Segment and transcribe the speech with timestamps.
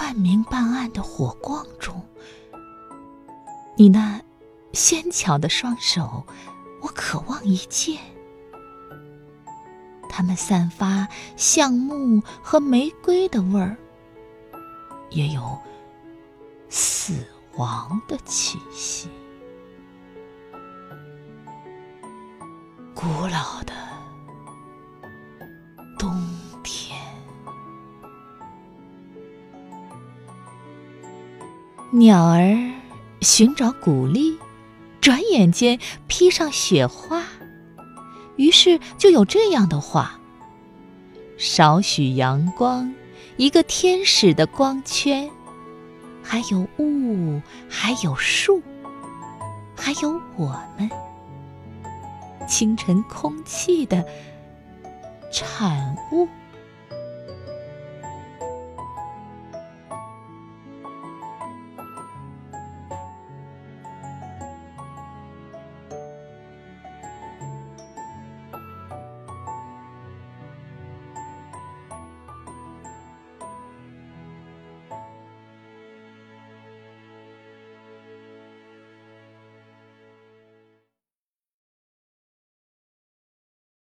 [0.00, 2.02] 半明半暗的火光中，
[3.76, 4.18] 你那
[4.72, 6.24] 纤巧的双手，
[6.80, 8.00] 我渴望一见。
[10.08, 11.06] 它们散发
[11.36, 13.76] 橡木和玫瑰的味儿，
[15.10, 15.58] 也有
[16.70, 19.10] 死亡的气息。
[22.94, 23.74] 古老的
[25.98, 26.10] 冬
[31.92, 32.56] 鸟儿
[33.20, 34.38] 寻找谷粒，
[35.00, 35.76] 转眼间
[36.06, 37.24] 披上雪花。
[38.36, 40.20] 于是就有这样的话：
[41.36, 42.94] 少许阳光，
[43.36, 45.28] 一个天使的光圈，
[46.22, 48.62] 还有雾，还有树，
[49.76, 50.88] 还有我们，
[52.46, 54.06] 清晨空气的
[55.32, 56.28] 产物。